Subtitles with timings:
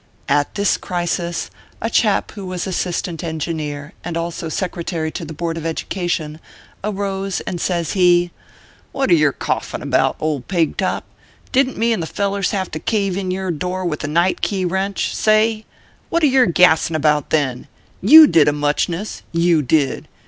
[0.27, 5.57] At this crisis, a chap who was assistant engineer, and also Secretary to the Board
[5.57, 6.39] of Education,
[6.83, 8.31] arose, and says he:"
[8.93, 11.05] What are yer coughin about, old peg top?
[11.51, 14.41] Didn t me and the fellers have to cave in your door with a night
[14.41, 15.65] key wrench sa a ay?
[16.09, 17.67] What are yer gassin about, then?
[18.01, 20.07] You did a muchness you did